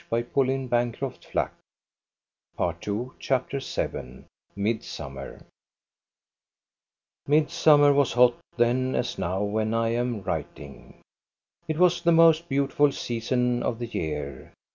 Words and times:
THE 0.09 0.17
STORY 0.31 0.63
OF 0.63 0.69
GO 0.71 1.11
ST 1.11 1.35
A 1.35 1.49
BE 2.57 2.65
RUNG 2.65 3.13
CHAPTER 3.19 3.59
VII 3.59 4.23
MIDSUMMER 4.55 5.45
Midsummer 7.27 7.93
was 7.93 8.13
hot 8.13 8.33
then 8.57 8.95
as 8.95 9.19
now 9.19 9.43
when 9.43 9.75
I 9.75 9.89
am 9.89 10.23
writing. 10.23 11.01
It 11.67 11.77
was 11.77 12.01
the 12.01 12.11
most 12.11 12.49
beautiful 12.49 12.91
season 12.91 13.61
of 13.61 13.77
the 13.77 13.85
year. 13.85 14.53